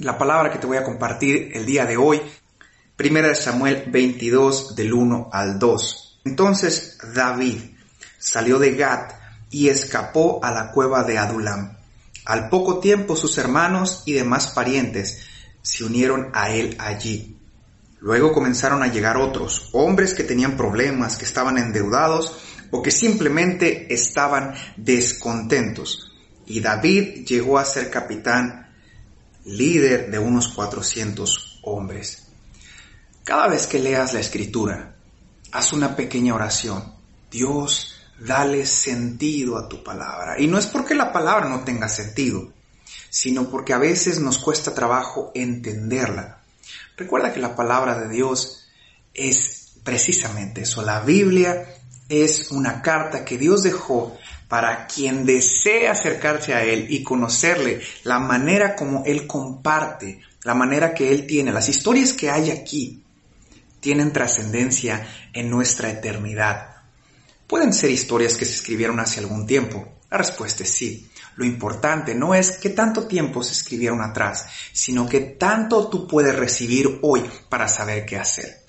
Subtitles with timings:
[0.00, 2.22] La palabra que te voy a compartir el día de hoy,
[2.96, 6.20] primera de Samuel 22 del 1 al 2.
[6.24, 7.58] Entonces David
[8.16, 9.12] salió de Gat
[9.50, 11.76] y escapó a la cueva de Adulam.
[12.24, 15.26] Al poco tiempo sus hermanos y demás parientes
[15.60, 17.36] se unieron a él allí.
[18.00, 22.38] Luego comenzaron a llegar otros, hombres que tenían problemas, que estaban endeudados
[22.70, 26.16] o que simplemente estaban descontentos.
[26.46, 28.69] Y David llegó a ser capitán
[29.44, 32.26] líder de unos 400 hombres.
[33.24, 34.96] Cada vez que leas la escritura,
[35.52, 36.94] haz una pequeña oración.
[37.30, 40.40] Dios, dale sentido a tu palabra.
[40.40, 42.52] Y no es porque la palabra no tenga sentido,
[43.08, 46.40] sino porque a veces nos cuesta trabajo entenderla.
[46.96, 48.68] Recuerda que la palabra de Dios
[49.14, 50.82] es precisamente eso.
[50.82, 51.66] La Biblia
[52.08, 54.16] es una carta que Dios dejó
[54.50, 60.92] para quien desea acercarse a Él y conocerle, la manera como Él comparte, la manera
[60.92, 63.04] que Él tiene, las historias que hay aquí,
[63.78, 66.82] tienen trascendencia en nuestra eternidad.
[67.46, 69.86] Pueden ser historias que se escribieron hace algún tiempo.
[70.10, 71.08] La respuesta es sí.
[71.36, 76.34] Lo importante no es qué tanto tiempo se escribieron atrás, sino que tanto tú puedes
[76.34, 78.64] recibir hoy para saber qué hacer.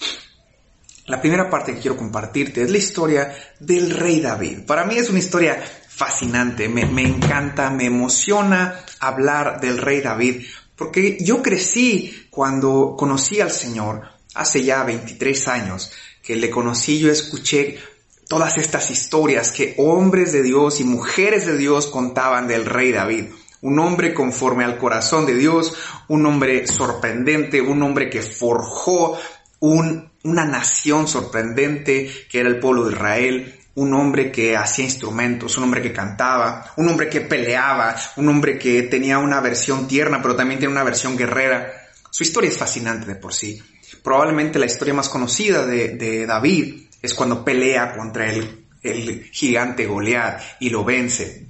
[1.07, 4.65] La primera parte que quiero compartirte es la historia del rey David.
[4.65, 10.45] Para mí es una historia fascinante, me, encanta, me emociona hablar del rey David,
[10.75, 14.03] porque yo crecí cuando conocí al Señor
[14.33, 15.91] hace ya 23 años,
[16.23, 17.79] que le conocí, yo escuché
[18.27, 23.25] todas estas historias que hombres de Dios y mujeres de Dios contaban del rey David.
[23.61, 25.73] Un hombre conforme al corazón de Dios,
[26.07, 29.19] un hombre sorprendente, un hombre que forjó
[29.59, 35.57] un una nación sorprendente que era el pueblo de Israel, un hombre que hacía instrumentos,
[35.57, 40.21] un hombre que cantaba, un hombre que peleaba, un hombre que tenía una versión tierna,
[40.21, 41.71] pero también tiene una versión guerrera.
[42.09, 43.61] Su historia es fascinante de por sí.
[44.03, 50.41] Probablemente la historia más conocida de, David es cuando pelea contra el, el gigante Goliat
[50.59, 51.47] y lo vence.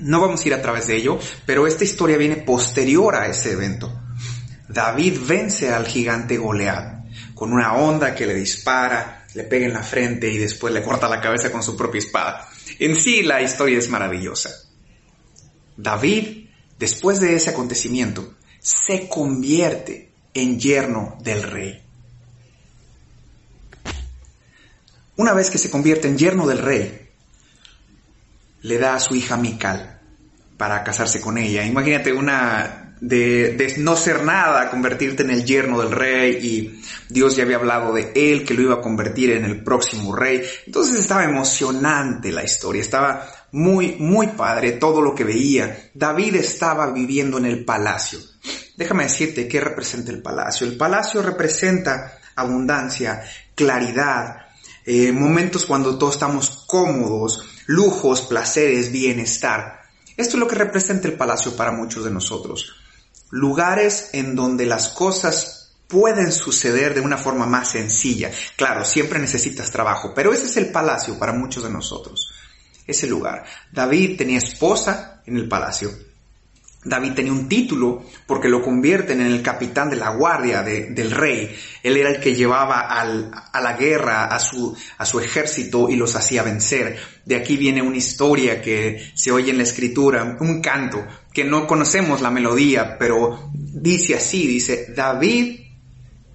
[0.00, 3.52] No vamos a ir a través de ello, pero esta historia viene posterior a ese
[3.52, 3.92] evento.
[4.68, 6.97] David vence al gigante Goliat
[7.38, 11.08] con una onda que le dispara, le pega en la frente y después le corta
[11.08, 12.48] la cabeza con su propia espada.
[12.80, 14.50] En sí la historia es maravillosa.
[15.76, 16.48] David,
[16.80, 21.80] después de ese acontecimiento, se convierte en yerno del rey.
[25.14, 27.08] Una vez que se convierte en yerno del rey,
[28.62, 30.00] le da a su hija Mical
[30.56, 31.64] para casarse con ella.
[31.64, 37.44] Imagínate una de, no ser nada, convertirte en el yerno del rey y Dios ya
[37.44, 40.42] había hablado de él, que lo iba a convertir en el próximo rey.
[40.66, 45.90] Entonces estaba emocionante la historia, estaba muy, muy padre todo lo que veía.
[45.94, 48.18] David estaba viviendo en el palacio.
[48.76, 50.66] Déjame decirte qué representa el palacio.
[50.66, 53.22] El palacio representa abundancia,
[53.54, 54.36] claridad,
[54.84, 59.80] eh, momentos cuando todos estamos cómodos, lujos, placeres, bienestar.
[60.16, 62.74] Esto es lo que representa el palacio para muchos de nosotros
[63.30, 68.30] lugares en donde las cosas pueden suceder de una forma más sencilla.
[68.56, 72.32] Claro, siempre necesitas trabajo, pero ese es el palacio para muchos de nosotros,
[72.86, 73.44] ese lugar.
[73.72, 75.90] David tenía esposa en el palacio,
[76.84, 81.56] David tenía un título porque lo convierten en el capitán de la guardia del rey.
[81.82, 86.14] Él era el que llevaba a la guerra a su, a su ejército y los
[86.14, 86.96] hacía vencer.
[87.24, 91.66] De aquí viene una historia que se oye en la escritura, un canto, que no
[91.66, 95.60] conocemos la melodía, pero dice así, dice, David,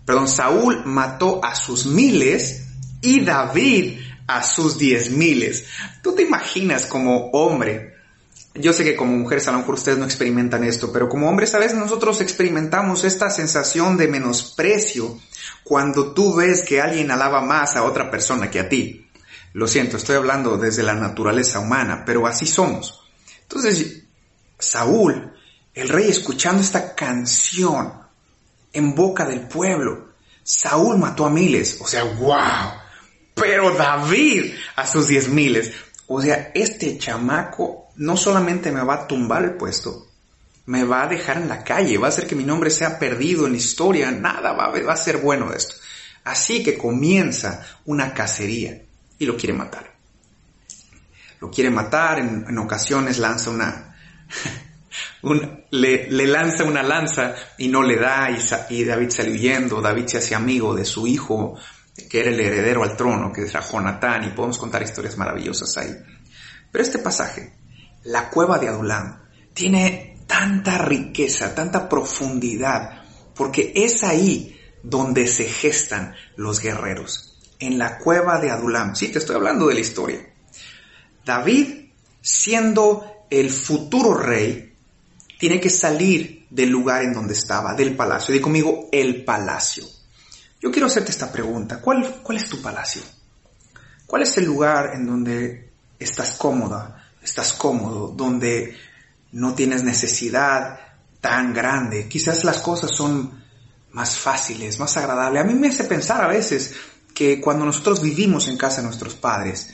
[0.05, 2.67] perdón, Saúl mató a sus miles
[3.01, 3.97] y David
[4.27, 5.65] a sus diez miles.
[6.01, 7.92] ¿Tú te imaginas como hombre
[8.55, 11.55] yo sé que como mujeres a lo mejor ustedes no experimentan esto, pero como hombres
[11.55, 15.19] a veces nosotros experimentamos esta sensación de menosprecio
[15.63, 19.09] cuando tú ves que alguien alaba más a otra persona que a ti.
[19.53, 23.01] Lo siento, estoy hablando desde la naturaleza humana, pero así somos.
[23.41, 24.03] Entonces,
[24.59, 25.33] Saúl,
[25.73, 27.93] el rey escuchando esta canción
[28.71, 30.13] en boca del pueblo,
[30.43, 32.73] Saúl mató a miles, o sea, wow,
[33.33, 35.71] pero David a sus diez miles.
[36.07, 40.07] O sea, este chamaco no solamente me va a tumbar el puesto,
[40.65, 43.45] me va a dejar en la calle, va a hacer que mi nombre sea perdido
[43.45, 45.75] en la historia, nada va, a ser bueno de esto.
[46.23, 48.81] Así que comienza una cacería
[49.19, 49.93] y lo quiere matar.
[51.41, 53.97] Lo quiere matar, en, ocasiones lanza una,
[55.71, 58.37] le, lanza una lanza y no le da y,
[58.73, 61.57] y, David sale huyendo, David se hace amigo de su hijo
[62.09, 65.95] que era el heredero al trono, que era Jonatán y podemos contar historias maravillosas ahí.
[66.71, 67.53] Pero este pasaje,
[68.03, 69.21] la cueva de Adulam,
[69.53, 73.03] tiene tanta riqueza, tanta profundidad,
[73.35, 78.95] porque es ahí donde se gestan los guerreros, en la cueva de Adulam.
[78.95, 80.33] Sí, te estoy hablando de la historia.
[81.25, 81.89] David,
[82.21, 84.73] siendo el futuro rey,
[85.39, 88.33] tiene que salir del lugar en donde estaba, del palacio.
[88.33, 89.85] Di conmigo, el palacio.
[90.61, 91.81] Yo quiero hacerte esta pregunta.
[91.81, 93.01] ¿Cuál, ¿Cuál es tu palacio?
[94.05, 95.69] ¿Cuál es el lugar en donde
[95.99, 98.77] estás cómoda, estás cómodo, donde
[99.31, 100.79] no tienes necesidad
[101.21, 102.07] tan grande?
[102.07, 103.43] Quizás las cosas son
[103.91, 105.41] más fáciles, más agradables.
[105.41, 106.73] A mí me hace pensar a veces
[107.13, 109.69] que cuando nosotros vivimos en casa de nuestros padres,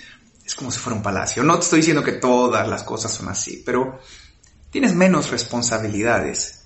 [0.46, 1.44] es como si fuera un palacio.
[1.44, 4.00] No te estoy diciendo que todas las cosas son así, pero
[4.72, 6.64] tienes menos responsabilidades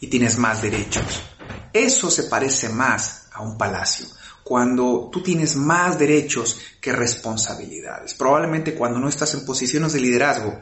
[0.00, 1.22] y tienes más derechos.
[1.72, 4.06] Eso se parece más a un palacio,
[4.48, 8.14] cuando tú tienes más derechos que responsabilidades.
[8.14, 10.58] Probablemente cuando no estás en posiciones de liderazgo,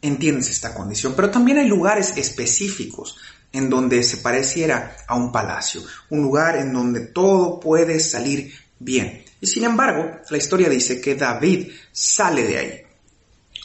[0.00, 3.18] entiendes esta condición, pero también hay lugares específicos
[3.52, 9.24] en donde se pareciera a un palacio, un lugar en donde todo puede salir bien.
[9.42, 12.82] Y sin embargo, la historia dice que David sale de ahí.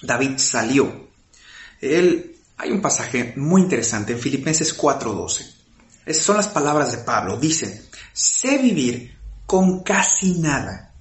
[0.01, 1.07] David salió.
[1.79, 5.55] Él, hay un pasaje muy interesante en Filipenses 4:12.
[6.05, 7.37] Esas son las palabras de Pablo.
[7.37, 9.12] Dice, sé vivir
[9.53, 10.95] con casi nada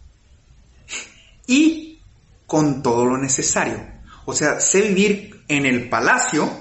[1.47, 1.99] y
[2.47, 3.83] con todo lo necesario.
[4.27, 6.53] O sea, sé vivir en el palacio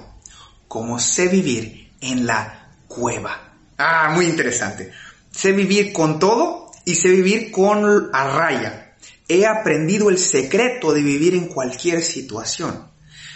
[0.68, 3.56] como sé vivir en la cueva.
[3.76, 4.90] Ah, muy interesante.
[5.30, 8.94] Sé vivir con todo y sé vivir con a raya.
[9.28, 12.88] He aprendido el secreto de vivir en cualquier situación,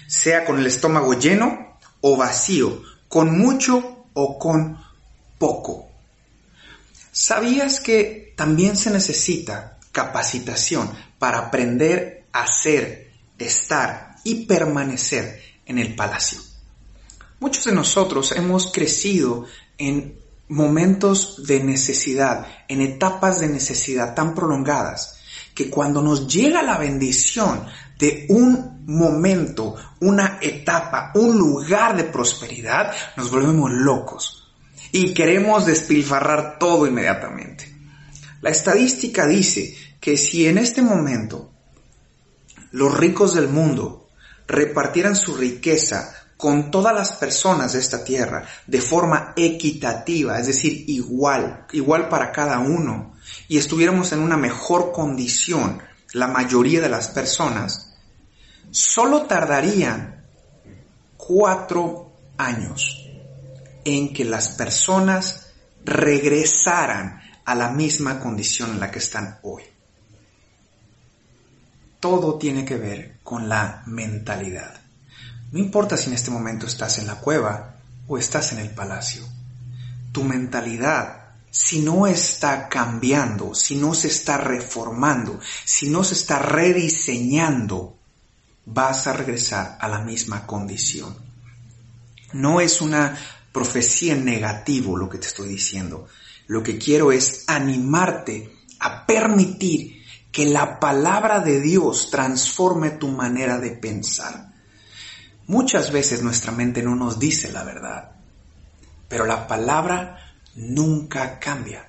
[0.07, 4.79] sea con el estómago lleno o vacío, con mucho o con
[5.37, 5.86] poco.
[7.19, 15.95] ¿Sabías que también se necesita capacitación para aprender a ser, estar y permanecer en el
[15.95, 16.41] palacio?
[17.41, 19.47] Muchos de nosotros hemos crecido
[19.79, 20.19] en
[20.49, 25.19] momentos de necesidad, en etapas de necesidad tan prolongadas,
[25.55, 27.65] que cuando nos llega la bendición
[27.99, 34.46] de un momento, una etapa, un lugar de prosperidad, nos volvemos locos
[34.93, 37.75] y queremos despilfarrar todo inmediatamente.
[38.41, 41.51] La estadística dice que si en este momento
[42.71, 44.09] los ricos del mundo
[44.47, 50.85] repartieran su riqueza con todas las personas de esta tierra de forma equitativa, es decir,
[50.89, 53.15] igual, igual para cada uno,
[53.49, 55.83] y estuviéramos en una mejor condición,
[56.13, 57.97] la mayoría de las personas,
[58.71, 60.25] solo tardarían
[61.17, 63.06] cuatro años
[63.87, 65.47] en que las personas
[65.85, 69.63] regresaran a la misma condición en la que están hoy.
[72.01, 74.81] Todo tiene que ver con la mentalidad.
[75.53, 77.77] No importa si en este momento estás en la cueva
[78.09, 79.23] o estás en el palacio.
[80.11, 86.41] Tu mentalidad, si no está cambiando, si no se está reformando, si no se está
[86.41, 87.97] rediseñando,
[88.65, 91.17] vas a regresar a la misma condición.
[92.33, 93.17] No es una
[93.57, 96.07] profecía en negativo lo que te estoy diciendo.
[96.47, 103.59] Lo que quiero es animarte a permitir que la palabra de Dios transforme tu manera
[103.59, 104.53] de pensar.
[105.47, 108.11] Muchas veces nuestra mente no nos dice la verdad,
[109.09, 111.89] pero la palabra nunca cambia,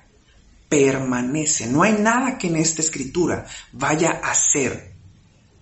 [0.70, 1.66] permanece.
[1.66, 4.94] No hay nada que en esta escritura vaya a ser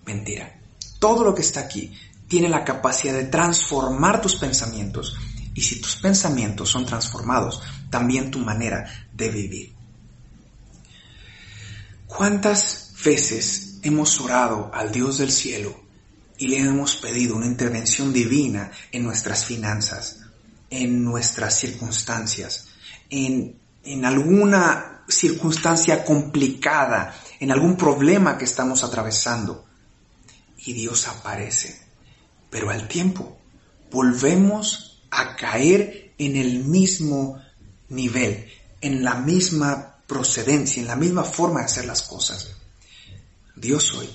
[0.05, 0.61] mentira.
[1.01, 1.93] Todo lo que está aquí
[2.29, 5.17] tiene la capacidad de transformar tus pensamientos
[5.57, 9.73] y si tus pensamientos son transformados, también tu manera de vivir.
[12.07, 15.81] ¿Cuántas veces hemos orado al Dios del cielo
[16.37, 20.19] y le hemos pedido una intervención divina en nuestras finanzas,
[20.69, 22.69] en nuestras circunstancias,
[23.09, 29.65] en, en alguna circunstancia complicada, en algún problema que estamos atravesando.
[30.59, 31.81] Y Dios aparece.
[32.51, 33.39] Pero al tiempo
[33.91, 37.41] volvemos a caer en el mismo
[37.89, 38.47] nivel,
[38.81, 42.57] en la misma procedencia, en la misma forma de hacer las cosas.
[43.55, 44.09] Dios hoy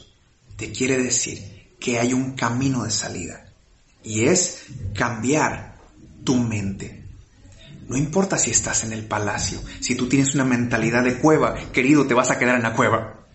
[0.56, 3.52] te quiere decir que hay un camino de salida
[4.04, 5.78] y es cambiar
[6.24, 7.04] tu mente.
[7.88, 12.08] No importa si estás en el palacio, si tú tienes una mentalidad de cueva, querido,
[12.08, 13.26] te vas a quedar en la cueva.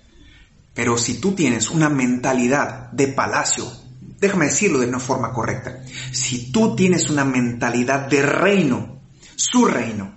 [0.72, 3.70] Pero si tú tienes una mentalidad de palacio,
[4.18, 5.82] déjame decirlo de una forma correcta,
[6.12, 9.00] si tú tienes una mentalidad de reino,
[9.36, 10.14] su reino,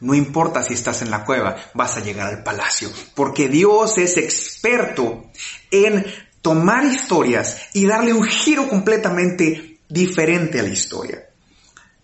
[0.00, 4.16] no importa si estás en la cueva, vas a llegar al palacio, porque Dios es
[4.16, 5.30] experto
[5.70, 6.06] en
[6.40, 11.28] tomar historias y darle un giro completamente diferente a la historia.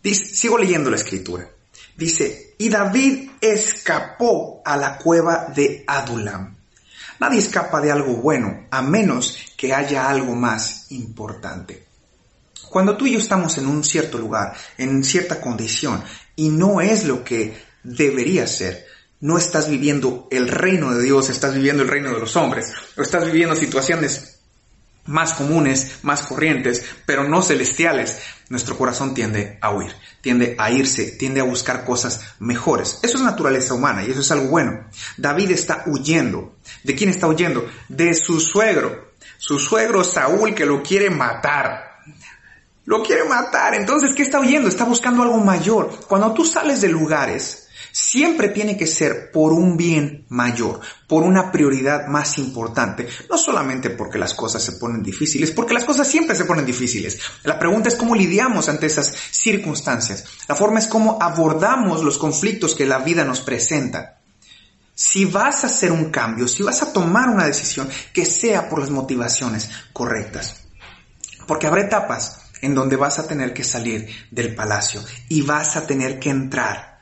[0.03, 1.49] sigo leyendo la escritura.
[1.97, 6.56] Dice, y David escapó a la cueva de Adulam.
[7.21, 11.87] Nadie escapa de algo bueno, a menos que haya algo más importante.
[12.69, 16.03] Cuando tú y yo estamos en un cierto lugar, en cierta condición,
[16.35, 18.87] y no es lo que debería ser,
[19.21, 23.03] no estás viviendo el reino de Dios, estás viviendo el reino de los hombres, o
[23.03, 24.36] estás viviendo situaciones
[25.07, 31.13] más comunes, más corrientes, pero no celestiales, nuestro corazón tiende a huir, tiende a irse,
[31.13, 33.01] tiende a buscar cosas mejores.
[33.03, 34.89] Eso es naturaleza humana y eso es algo bueno.
[35.17, 36.57] David está huyendo.
[36.85, 37.69] ¿De quién está huyendo?
[37.89, 39.13] De su suegro.
[39.39, 41.97] Su suegro Saúl que lo quiere matar.
[42.85, 43.75] Lo quiere matar.
[43.75, 44.69] Entonces, ¿qué está huyendo?
[44.69, 46.07] Está buscando algo mayor.
[46.07, 47.66] Cuando tú sales de lugares
[47.97, 53.89] siempre tiene que ser por un bien mayor, por una prioridad más importante, no solamente
[53.89, 57.19] porque las cosas se ponen difíciles, porque las cosas siempre se ponen difíciles.
[57.43, 60.25] La pregunta es cómo lidiamos ante esas circunstancias.
[60.47, 64.19] La forma es cómo abordamos los conflictos que la vida nos presenta.
[64.95, 68.79] Si vas a hacer un cambio, si vas a tomar una decisión, que sea por
[68.79, 70.67] las motivaciones correctas.
[71.47, 75.87] Porque habrá etapas en donde vas a tener que salir del palacio y vas a
[75.87, 76.96] tener que entrar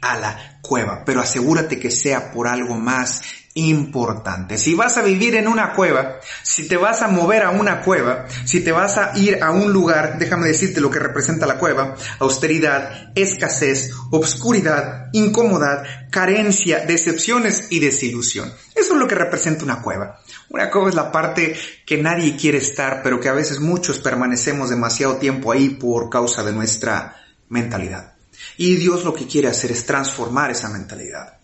[0.00, 3.22] a la cueva, pero asegúrate que sea por algo más
[3.54, 4.56] importante.
[4.58, 8.26] Si vas a vivir en una cueva, si te vas a mover a una cueva,
[8.44, 11.96] si te vas a ir a un lugar, déjame decirte lo que representa la cueva,
[12.20, 18.52] austeridad, escasez, obscuridad, incomodidad, carencia, decepciones y desilusión.
[18.74, 20.20] Eso es lo que representa una cueva.
[20.48, 24.70] Una cueva es la parte que nadie quiere estar, pero que a veces muchos permanecemos
[24.70, 27.16] demasiado tiempo ahí por causa de nuestra
[27.48, 28.19] mentalidad.
[28.62, 31.38] Y Dios lo que quiere hacer es transformar esa mentalidad.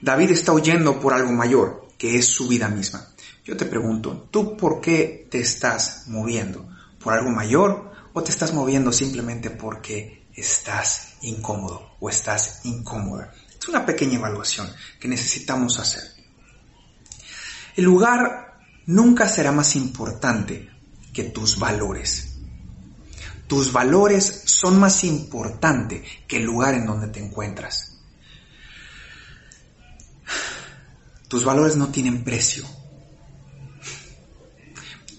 [0.00, 3.08] David está huyendo por algo mayor, que es su vida misma.
[3.44, 6.68] Yo te pregunto, ¿tú por qué te estás moviendo?
[7.00, 13.32] ¿Por algo mayor o te estás moviendo simplemente porque estás incómodo o estás incómoda?
[13.58, 16.04] Es una pequeña evaluación que necesitamos hacer.
[17.74, 20.70] El lugar nunca será más importante
[21.12, 22.31] que tus valores.
[23.52, 27.98] Tus valores son más importantes que el lugar en donde te encuentras.
[31.28, 32.64] Tus valores no tienen precio.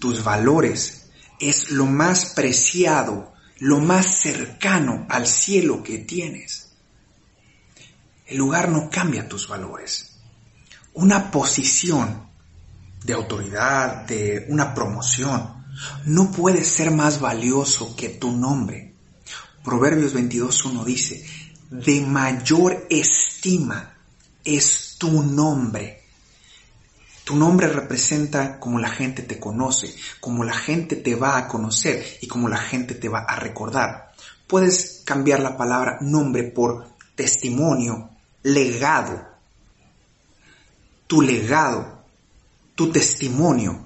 [0.00, 6.72] Tus valores es lo más preciado, lo más cercano al cielo que tienes.
[8.26, 10.18] El lugar no cambia tus valores.
[10.94, 12.28] Una posición
[13.04, 15.53] de autoridad, de una promoción,
[16.04, 18.94] no puede ser más valioso que tu nombre.
[19.62, 21.26] Proverbios 22.1 dice,
[21.70, 23.94] de mayor estima
[24.44, 26.02] es tu nombre.
[27.24, 32.04] Tu nombre representa como la gente te conoce, como la gente te va a conocer
[32.20, 34.12] y como la gente te va a recordar.
[34.46, 38.10] Puedes cambiar la palabra nombre por testimonio,
[38.42, 39.26] legado.
[41.06, 42.04] Tu legado,
[42.74, 43.83] tu testimonio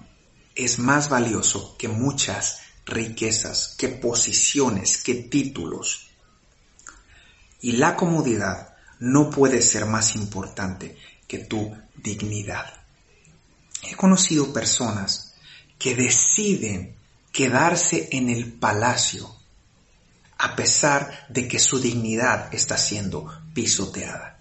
[0.59, 6.09] es más valioso que muchas riquezas, que posiciones, que títulos.
[7.61, 10.97] Y la comodidad no puede ser más importante
[11.29, 12.75] que tu dignidad.
[13.89, 15.35] He conocido personas
[15.79, 16.97] que deciden
[17.31, 19.33] quedarse en el palacio
[20.39, 24.41] a pesar de que su dignidad está siendo pisoteada.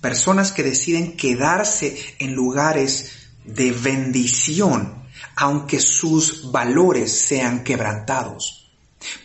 [0.00, 4.98] Personas que deciden quedarse en lugares de bendición
[5.36, 8.70] aunque sus valores sean quebrantados.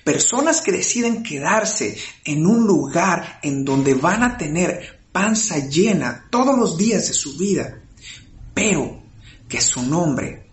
[0.03, 6.57] Personas que deciden quedarse en un lugar en donde van a tener panza llena todos
[6.57, 7.81] los días de su vida,
[8.53, 9.01] pero
[9.49, 10.49] que su nombre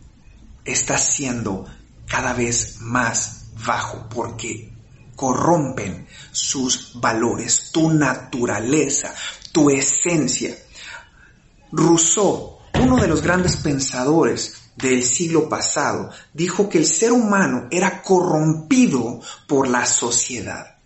[0.64, 1.66] está siendo
[2.06, 4.72] cada vez más bajo porque
[5.16, 9.14] corrompen sus valores, tu naturaleza,
[9.52, 10.56] tu esencia.
[11.72, 18.02] Rousseau, uno de los grandes pensadores del siglo pasado dijo que el ser humano era
[18.02, 20.76] corrompido por la sociedad.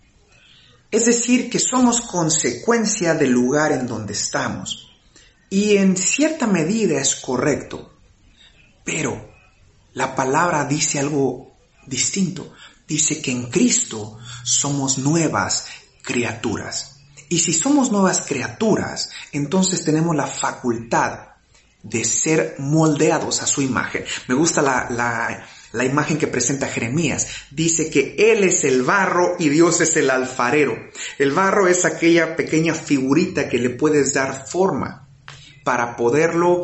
[0.91, 4.91] Es decir, que somos consecuencia del lugar en donde estamos.
[5.49, 7.93] Y en cierta medida es correcto.
[8.83, 9.29] Pero
[9.93, 12.53] la palabra dice algo distinto.
[12.87, 15.65] Dice que en Cristo somos nuevas
[16.01, 16.97] criaturas.
[17.29, 21.34] Y si somos nuevas criaturas, entonces tenemos la facultad
[21.85, 24.03] de ser moldeados a su imagen.
[24.27, 27.27] Me gusta la, la, la imagen que presenta Jeremías.
[27.51, 30.75] Dice que Él es el barro y Dios es el alfarero.
[31.19, 35.07] El barro es aquella pequeña figurita que le puedes dar forma
[35.63, 36.63] para poderlo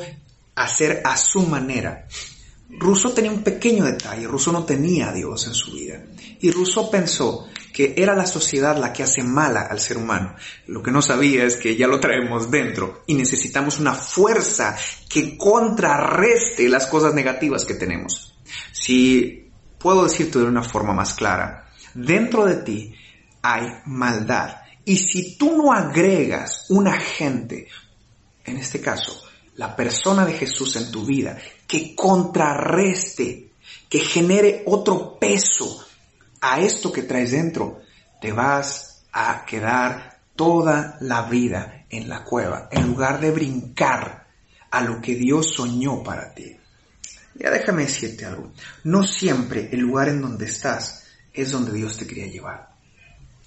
[0.56, 2.08] hacer a su manera.
[2.70, 6.04] Rousseau tenía un pequeño detalle, Rousseau no tenía a Dios en su vida.
[6.40, 10.36] Y Rousseau pensó que era la sociedad la que hace mala al ser humano.
[10.68, 14.78] Lo que no sabía es que ya lo traemos dentro y necesitamos una fuerza
[15.10, 18.36] que contrarreste las cosas negativas que tenemos.
[18.72, 22.96] Si puedo decirte de una forma más clara, dentro de ti
[23.42, 24.58] hay maldad.
[24.86, 27.68] Y si tú no agregas un agente,
[28.46, 29.24] en este caso,
[29.56, 31.38] la persona de Jesús en tu vida,
[31.68, 33.52] que contrarreste,
[33.88, 35.86] que genere otro peso
[36.42, 37.82] a esto que traes dentro,
[38.20, 44.28] te vas a quedar toda la vida en la cueva, en lugar de brincar
[44.72, 46.58] a lo que Dios soñó para ti.
[47.36, 48.52] Ya déjame decirte algo.
[48.84, 52.72] No siempre el lugar en donde estás es donde Dios te quería llevar.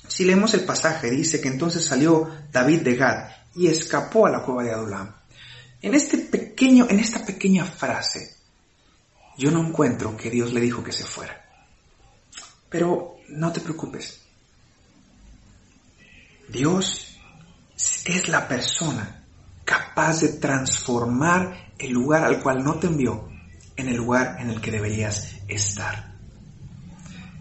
[0.06, 4.42] Si leemos el pasaje, dice que entonces salió David de Gad y escapó a la
[4.42, 5.14] cueva de Adulam.
[5.82, 8.36] En este pequeño, en esta pequeña frase,
[9.36, 11.43] yo no encuentro que Dios le dijo que se fuera.
[12.74, 14.20] Pero no te preocupes.
[16.48, 17.20] Dios
[18.04, 19.22] es la persona
[19.64, 23.28] capaz de transformar el lugar al cual no te envió
[23.76, 26.16] en el lugar en el que deberías estar.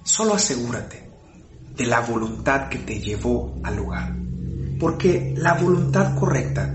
[0.04, 1.10] Solo asegúrate
[1.76, 4.16] de la voluntad que te llevó al lugar,
[4.80, 6.72] porque la voluntad correcta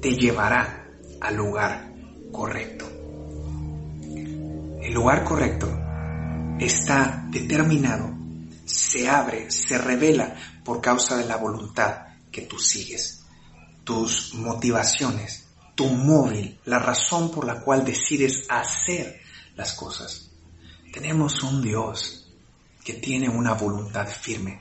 [0.00, 0.86] te llevará
[1.20, 1.92] al lugar
[2.32, 2.86] correcto.
[4.80, 5.81] El lugar correcto
[6.58, 8.12] está determinado,
[8.64, 13.24] se abre, se revela por causa de la voluntad que tú sigues,
[13.84, 19.20] tus motivaciones, tu móvil, la razón por la cual decides hacer
[19.56, 20.30] las cosas.
[20.92, 22.30] Tenemos un Dios
[22.84, 24.60] que tiene una voluntad firme.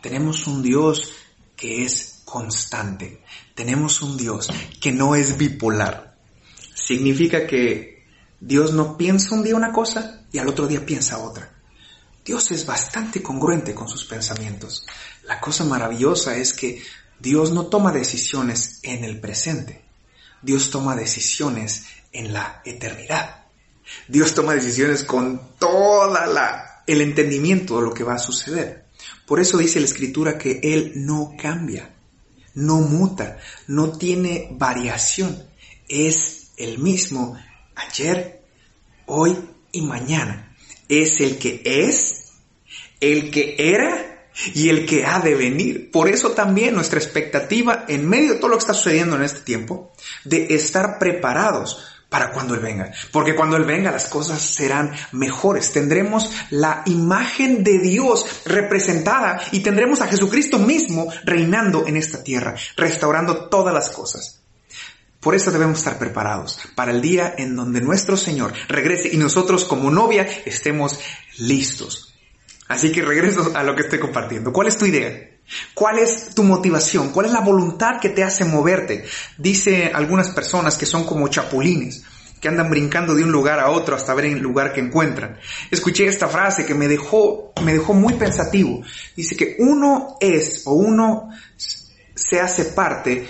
[0.00, 1.12] Tenemos un Dios
[1.56, 3.22] que es constante.
[3.54, 4.48] Tenemos un Dios
[4.80, 6.16] que no es bipolar.
[6.74, 7.99] Significa que
[8.40, 11.52] Dios no piensa un día una cosa y al otro día piensa otra.
[12.24, 14.86] Dios es bastante congruente con sus pensamientos.
[15.24, 16.82] La cosa maravillosa es que
[17.18, 19.84] Dios no toma decisiones en el presente.
[20.42, 23.44] Dios toma decisiones en la eternidad.
[24.08, 28.86] Dios toma decisiones con toda la el entendimiento de lo que va a suceder.
[29.26, 31.94] Por eso dice la escritura que él no cambia,
[32.54, 35.44] no muta, no tiene variación.
[35.88, 37.38] Es el mismo
[37.88, 38.42] ayer,
[39.06, 39.38] hoy
[39.72, 40.56] y mañana.
[40.88, 42.32] Es el que es,
[43.00, 45.90] el que era y el que ha de venir.
[45.90, 49.40] Por eso también nuestra expectativa en medio de todo lo que está sucediendo en este
[49.40, 49.92] tiempo,
[50.24, 52.92] de estar preparados para cuando Él venga.
[53.12, 55.72] Porque cuando Él venga las cosas serán mejores.
[55.72, 62.56] Tendremos la imagen de Dios representada y tendremos a Jesucristo mismo reinando en esta tierra,
[62.76, 64.39] restaurando todas las cosas.
[65.20, 69.64] Por eso debemos estar preparados para el día en donde nuestro Señor regrese y nosotros
[69.64, 70.98] como novia estemos
[71.38, 72.10] listos
[72.70, 74.52] Así que regreso a lo que estoy compartiendo.
[74.52, 75.28] ¿Cuál es tu idea?
[75.74, 77.08] ¿Cuál es tu motivación?
[77.08, 79.04] ¿Cuál es la voluntad que te hace moverte?
[79.36, 82.04] Dice algunas personas que son como chapulines,
[82.40, 85.36] que andan brincando de un lugar a otro hasta ver el lugar que encuentran.
[85.68, 88.82] Escuché esta frase que me dejó, me dejó muy pensativo.
[89.16, 93.28] Dice que uno es o uno se hace parte,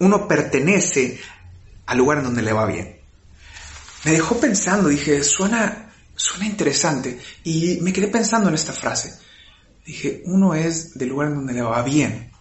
[0.00, 1.20] uno pertenece
[1.86, 2.98] al lugar en donde le va bien.
[4.04, 7.16] Me dejó pensando, dije, suena Suena interesante.
[7.44, 9.14] Y me quedé pensando en esta frase.
[9.86, 12.32] Dije, uno es del lugar en donde le va bien.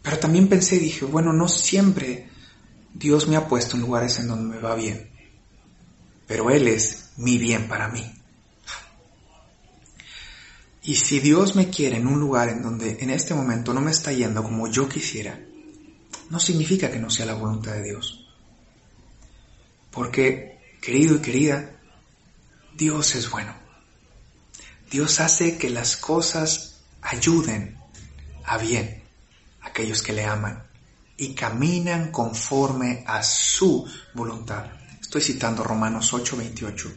[0.00, 2.28] Pero también pensé, dije, bueno, no siempre
[2.94, 5.10] Dios me ha puesto en lugares en donde me va bien.
[6.28, 8.08] Pero Él es mi bien para mí.
[10.84, 13.90] Y si Dios me quiere en un lugar en donde en este momento no me
[13.90, 15.40] está yendo como yo quisiera,
[16.30, 18.26] no significa que no sea la voluntad de Dios.
[19.90, 21.70] Porque Querido y querida,
[22.76, 23.54] Dios es bueno.
[24.90, 27.78] Dios hace que las cosas ayuden
[28.44, 29.02] a bien
[29.62, 30.62] a aquellos que le aman
[31.16, 34.72] y caminan conforme a su voluntad.
[35.00, 36.92] Estoy citando Romanos 8:28.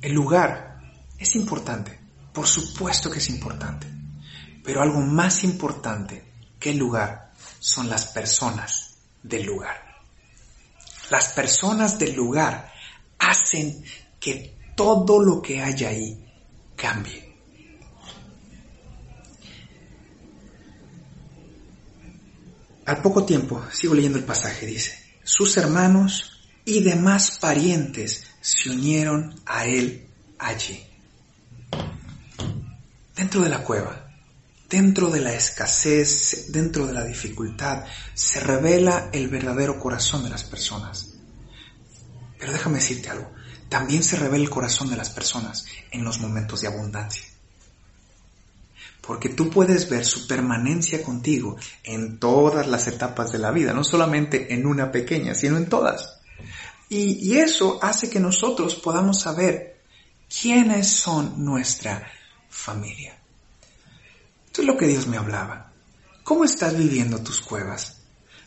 [0.00, 0.78] El lugar
[1.18, 1.98] es importante,
[2.32, 3.86] por supuesto que es importante,
[4.64, 6.24] pero algo más importante
[6.58, 9.76] que el lugar son las personas del lugar.
[11.10, 12.72] Las personas del lugar
[13.18, 13.84] hacen
[14.18, 16.26] que todo lo que hay ahí
[16.76, 17.32] cambie.
[22.84, 29.40] Al poco tiempo, sigo leyendo el pasaje, dice, sus hermanos y demás parientes se unieron
[29.46, 30.91] a él allí.
[33.22, 34.04] Dentro de la cueva,
[34.68, 40.42] dentro de la escasez, dentro de la dificultad, se revela el verdadero corazón de las
[40.42, 41.14] personas.
[42.36, 43.30] Pero déjame decirte algo,
[43.68, 47.22] también se revela el corazón de las personas en los momentos de abundancia.
[49.00, 53.84] Porque tú puedes ver su permanencia contigo en todas las etapas de la vida, no
[53.84, 56.18] solamente en una pequeña, sino en todas.
[56.88, 59.80] Y, eso hace que nosotros podamos saber
[60.28, 62.10] quiénes son nuestra
[62.52, 63.18] familia.
[64.46, 65.72] Esto es lo que Dios me hablaba.
[66.22, 67.96] ¿Cómo estás viviendo tus cuevas?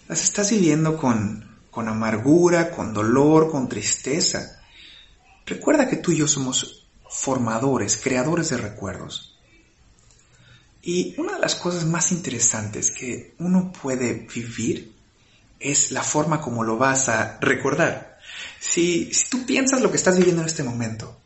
[0.08, 4.62] ¿Las estás viviendo con, con amargura, con dolor, con tristeza?
[5.46, 9.36] Recuerda que tú y yo somos formadores, creadores de recuerdos.
[10.84, 14.94] Y una de las cosas más interesantes que uno puede vivir
[15.60, 18.20] es la forma como lo vas a recordar.
[18.60, 21.20] Si, si tú piensas lo que estás viviendo en este momento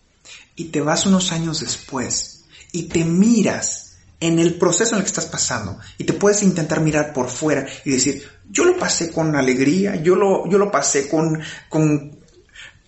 [0.56, 2.39] y te vas unos años después
[2.72, 6.82] y te miras en el proceso en el que estás pasando y te puedes intentar
[6.82, 11.08] mirar por fuera y decir, yo lo pasé con alegría, yo lo, yo lo pasé
[11.08, 12.20] con, con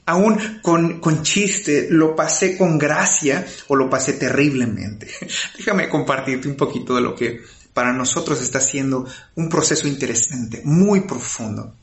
[0.06, 5.08] aún con, con chiste, lo pasé con gracia o lo pasé terriblemente.
[5.58, 7.42] Déjame compartirte un poquito de lo que
[7.74, 11.76] para nosotros está siendo un proceso interesante, muy profundo.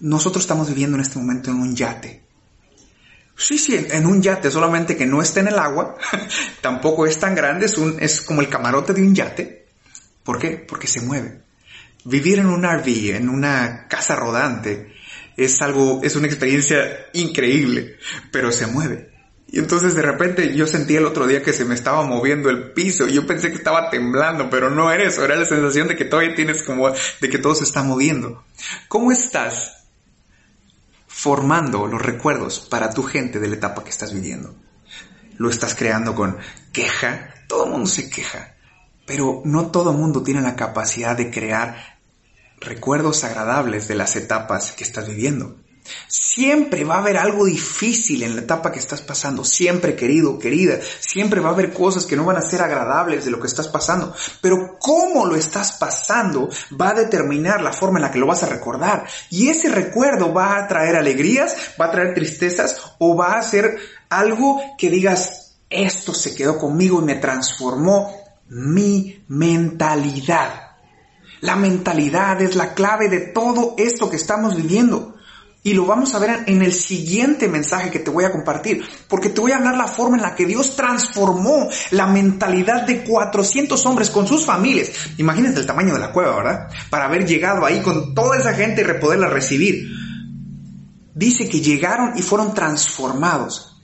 [0.00, 2.22] Nosotros estamos viviendo en este momento en un yate.
[3.36, 5.96] Sí, sí, en un yate, solamente que no está en el agua,
[6.60, 9.66] tampoco es tan grande, es, es como el camarote de un yate.
[10.22, 10.50] ¿Por qué?
[10.50, 11.42] Porque se mueve.
[12.04, 14.94] Vivir en un RV, en una casa rodante,
[15.36, 17.96] es algo, es una experiencia increíble,
[18.30, 19.10] pero se mueve.
[19.48, 22.72] Y entonces de repente yo sentí el otro día que se me estaba moviendo el
[22.72, 26.04] piso yo pensé que estaba temblando, pero no era eso, era la sensación de que
[26.04, 28.44] todavía tienes como, de que todo se está moviendo.
[28.88, 29.83] ¿Cómo estás
[31.14, 34.52] formando los recuerdos para tu gente de la etapa que estás viviendo.
[35.38, 36.38] Lo estás creando con
[36.72, 38.56] queja, todo el mundo se queja,
[39.06, 42.00] pero no todo el mundo tiene la capacidad de crear
[42.60, 45.56] recuerdos agradables de las etapas que estás viviendo.
[46.06, 50.78] Siempre va a haber algo difícil en la etapa que estás pasando, siempre querido, querida,
[51.00, 53.68] siempre va a haber cosas que no van a ser agradables de lo que estás
[53.68, 56.48] pasando, pero cómo lo estás pasando
[56.80, 60.32] va a determinar la forma en la que lo vas a recordar y ese recuerdo
[60.32, 65.56] va a traer alegrías, va a traer tristezas o va a ser algo que digas,
[65.68, 68.14] esto se quedó conmigo y me transformó
[68.48, 70.74] mi mentalidad.
[71.40, 75.13] La mentalidad es la clave de todo esto que estamos viviendo.
[75.66, 79.30] Y lo vamos a ver en el siguiente mensaje que te voy a compartir, porque
[79.30, 83.86] te voy a hablar la forma en la que Dios transformó la mentalidad de 400
[83.86, 84.90] hombres con sus familias.
[85.16, 86.68] Imagínate el tamaño de la cueva, ¿verdad?
[86.90, 89.88] Para haber llegado ahí con toda esa gente y poderla recibir.
[91.14, 93.80] Dice que llegaron y fueron transformados.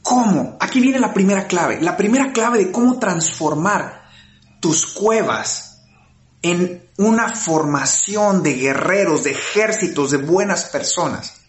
[0.00, 0.56] ¿Cómo?
[0.60, 1.78] Aquí viene la primera clave.
[1.82, 4.04] La primera clave de cómo transformar
[4.60, 5.82] tus cuevas
[6.40, 11.40] en una formación de guerreros, de ejércitos, de buenas personas.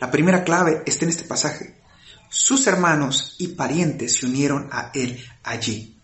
[0.00, 1.80] La primera clave está en este pasaje.
[2.28, 5.96] Sus hermanos y parientes se unieron a él allí.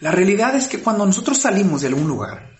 [0.00, 2.56] La realidad es que cuando nosotros salimos de algún lugar,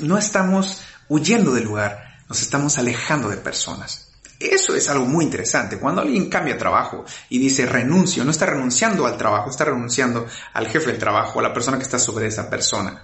[0.00, 4.12] no estamos huyendo del lugar, nos estamos alejando de personas.
[4.38, 5.78] Eso es algo muy interesante.
[5.78, 10.68] Cuando alguien cambia trabajo y dice renuncio, no está renunciando al trabajo, está renunciando al
[10.68, 13.02] jefe del trabajo, a la persona que está sobre esa persona.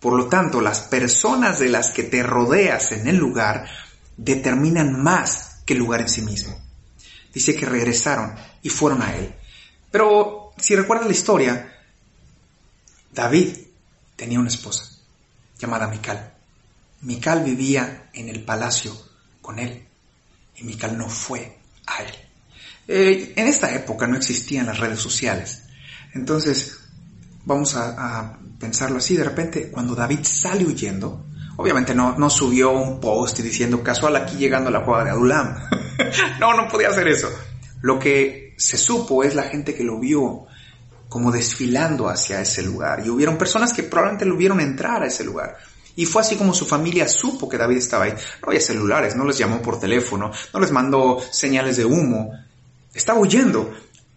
[0.00, 3.66] Por lo tanto, las personas de las que te rodeas en el lugar
[4.16, 6.58] determinan más que el lugar en sí mismo.
[7.32, 9.34] Dice que regresaron y fueron a él.
[9.90, 11.78] Pero si recuerdas la historia,
[13.12, 13.56] David
[14.16, 14.90] tenía una esposa
[15.58, 16.32] llamada Mical.
[17.02, 18.96] Mical vivía en el palacio
[19.40, 19.84] con él
[20.56, 22.14] y Mical no fue a él.
[22.88, 25.64] Eh, en esta época no existían las redes sociales.
[26.14, 26.78] Entonces,
[27.48, 31.24] vamos a, pensarlo así, de repente, cuando David sale huyendo,
[31.56, 35.56] obviamente no, no subió un post diciendo casual aquí llegando a la cueva de Adulam.
[36.40, 37.28] no, no podía hacer eso.
[37.80, 40.46] Lo que se supo es la gente que lo vio
[41.08, 43.02] como desfilando hacia ese lugar.
[43.06, 45.56] Y hubieron personas que probablemente lo vieron entrar a ese lugar.
[45.96, 48.12] Y fue así como su familia supo que David estaba ahí.
[48.42, 52.32] No había celulares, no les llamó por teléfono, no les mandó señales de humo.
[52.92, 53.72] Estaba huyendo.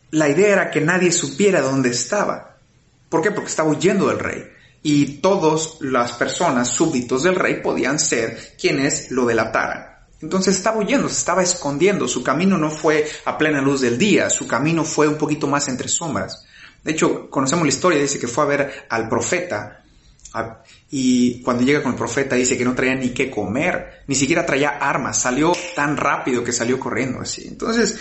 [0.09, 2.50] La idea era que nadie supiera dónde estaba.
[3.11, 3.31] ¿Por qué?
[3.31, 4.43] Porque estaba huyendo del rey.
[4.83, 9.85] y todas las personas súbditos del rey podían ser quienes lo delataran.
[10.23, 14.31] Entonces estaba huyendo, se estaba escondiendo, su camino no fue a plena luz del día,
[14.31, 16.45] su camino fue un poquito más entre sombras.
[16.83, 19.83] De hecho, conocemos la historia, dice que fue a ver al profeta
[20.89, 24.45] y cuando llega con el profeta dice que no traía ni qué comer, ni siquiera
[24.45, 27.47] traía armas, salió tan rápido que salió corriendo así.
[27.47, 27.99] Entonces,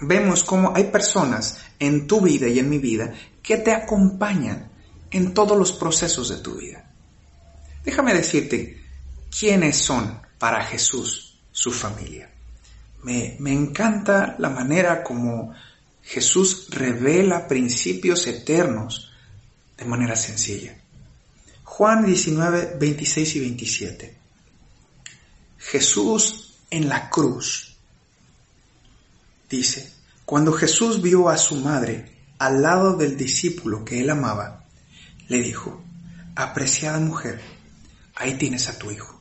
[0.00, 3.14] vemos cómo hay personas en tu vida y en mi vida
[3.46, 4.68] que te acompañan
[5.12, 6.84] en todos los procesos de tu vida.
[7.84, 8.82] Déjame decirte
[9.30, 12.28] quiénes son para Jesús su familia.
[13.04, 15.54] Me, me encanta la manera como
[16.02, 19.12] Jesús revela principios eternos
[19.78, 20.76] de manera sencilla.
[21.62, 24.16] Juan 19, 26 y 27.
[25.58, 27.76] Jesús en la cruz.
[29.48, 29.92] Dice,
[30.24, 34.64] cuando Jesús vio a su madre al lado del discípulo que él amaba,
[35.28, 35.82] le dijo,
[36.34, 37.40] apreciada mujer,
[38.14, 39.20] ahí tienes a tu hijo.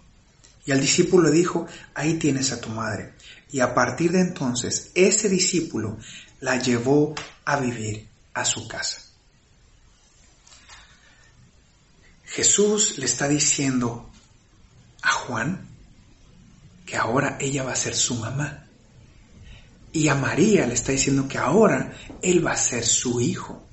[0.65, 3.13] Y al discípulo le dijo, ahí tienes a tu madre.
[3.51, 5.97] Y a partir de entonces, ese discípulo
[6.41, 7.13] la llevó
[7.45, 9.01] a vivir a su casa.
[12.25, 14.09] Jesús le está diciendo
[15.01, 15.69] a Juan
[16.85, 18.64] que ahora ella va a ser su mamá.
[19.95, 23.65] Y a María le está diciendo que ahora él va a ser su hijo.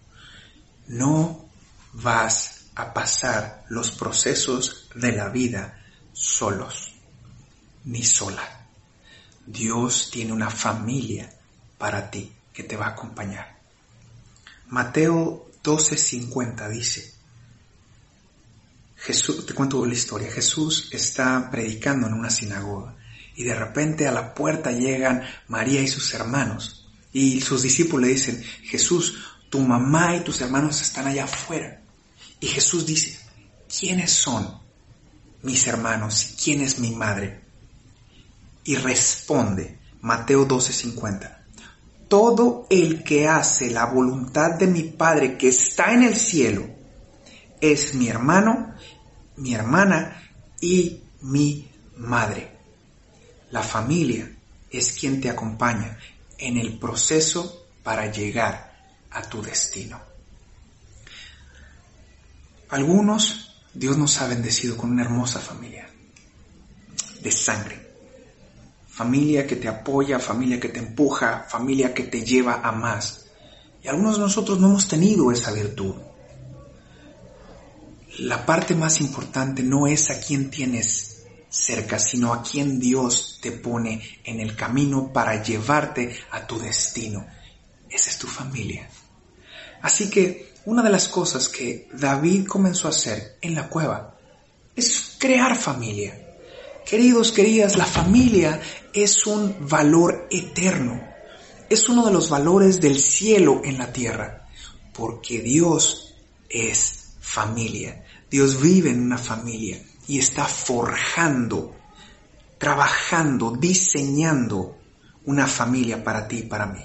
[0.87, 1.49] No
[1.95, 5.83] vas a pasar los procesos de la vida
[6.13, 6.93] solos,
[7.87, 8.69] ni sola.
[9.45, 11.29] Dios tiene una familia
[11.77, 13.59] para ti que te va a acompañar.
[14.69, 17.15] Mateo 12:50 dice,
[18.95, 22.95] Jesús, te cuento la historia, Jesús está predicando en una sinagoga
[23.35, 28.15] y de repente a la puerta llegan María y sus hermanos y sus discípulos le
[28.15, 29.19] dicen, Jesús,
[29.51, 31.83] tu mamá y tus hermanos están allá afuera.
[32.41, 33.19] Y Jesús dice,
[33.69, 34.59] ¿quiénes son
[35.43, 36.35] mis hermanos?
[36.43, 37.43] ¿Quién es mi madre?
[38.65, 41.45] Y responde Mateo 12:50,
[42.09, 46.67] todo el que hace la voluntad de mi Padre que está en el cielo
[47.61, 48.75] es mi hermano,
[49.37, 52.52] mi hermana y mi madre.
[53.53, 54.29] La familia
[54.71, 55.99] es quien te acompaña
[56.39, 58.73] en el proceso para llegar
[59.11, 60.01] a tu destino.
[62.71, 65.87] Algunos, Dios nos ha bendecido con una hermosa familia
[67.21, 67.93] de sangre.
[68.89, 73.27] Familia que te apoya, familia que te empuja, familia que te lleva a más.
[73.83, 75.95] Y algunos de nosotros no hemos tenido esa virtud.
[78.21, 81.22] La parte más importante no es a quién tienes
[81.53, 87.27] cerca, sino a quién Dios te pone en el camino para llevarte a tu destino.
[87.91, 88.89] Esa es tu familia.
[89.83, 94.17] Así que una de las cosas que David comenzó a hacer en la cueva
[94.75, 96.19] es crear familia.
[96.87, 98.61] Queridos, queridas, la familia
[98.95, 101.07] es un valor eterno.
[101.69, 104.49] Es uno de los valores del cielo en la tierra.
[104.95, 106.15] Porque Dios
[106.49, 108.05] es familia.
[108.31, 111.75] Dios vive en una familia y está forjando,
[112.59, 114.79] trabajando, diseñando
[115.25, 116.85] una familia para ti y para mí.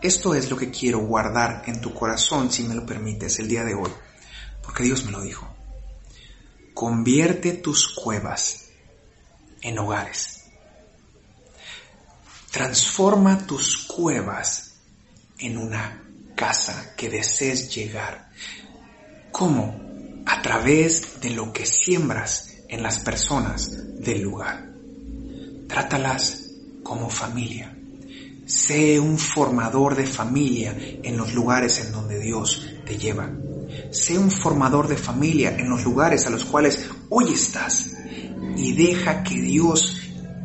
[0.00, 3.64] Esto es lo que quiero guardar en tu corazón, si me lo permites, el día
[3.64, 3.90] de hoy,
[4.62, 5.48] porque Dios me lo dijo.
[6.72, 8.66] Convierte tus cuevas
[9.60, 10.44] en hogares.
[12.52, 14.74] Transforma tus cuevas
[15.38, 16.04] en una
[16.36, 18.30] casa que desees llegar.
[19.32, 19.87] ¿Cómo?
[20.30, 24.68] A través de lo que siembras en las personas del lugar.
[25.66, 26.50] Trátalas
[26.82, 27.74] como familia.
[28.44, 33.30] Sé un formador de familia en los lugares en donde Dios te lleva.
[33.90, 37.90] Sé un formador de familia en los lugares a los cuales hoy estás.
[38.54, 39.96] Y deja que Dios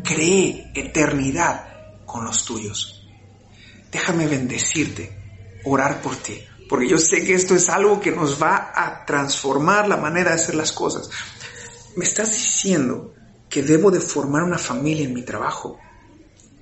[0.04, 1.66] cree eternidad
[2.06, 3.06] con los tuyos.
[3.92, 5.12] Déjame bendecirte,
[5.66, 9.88] orar por ti, porque yo sé que esto es algo que nos va a transformar
[9.88, 11.10] la manera de hacer las cosas.
[11.96, 13.14] ¿Me estás diciendo
[13.50, 15.80] que debo de formar una familia en mi trabajo?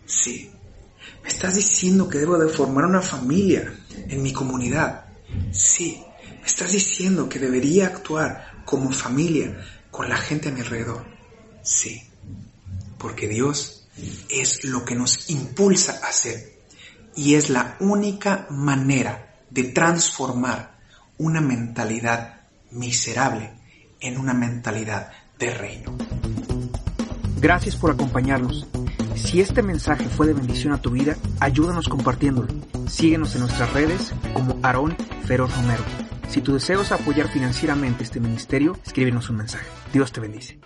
[0.05, 0.51] Sí.
[1.23, 3.73] ¿Me estás diciendo que debo de formar una familia
[4.09, 5.05] en mi comunidad?
[5.51, 6.03] Sí.
[6.41, 9.57] ¿Me estás diciendo que debería actuar como familia
[9.91, 11.05] con la gente a mi alrededor?
[11.61, 12.01] Sí.
[12.97, 13.87] Porque Dios
[14.29, 16.59] es lo que nos impulsa a hacer
[17.15, 20.79] y es la única manera de transformar
[21.17, 23.51] una mentalidad miserable
[23.99, 25.95] en una mentalidad de reino.
[27.39, 28.67] Gracias por acompañarnos.
[29.15, 32.47] Si este mensaje fue de bendición a tu vida, ayúdanos compartiéndolo.
[32.87, 35.83] Síguenos en nuestras redes como Aarón Feroz Romero.
[36.29, 39.67] Si tu deseo es apoyar financieramente este ministerio, escríbenos un mensaje.
[39.91, 40.59] Dios te bendice.